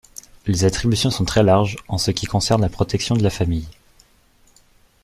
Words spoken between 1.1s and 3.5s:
sont très larges en ce qui concerne la protection de la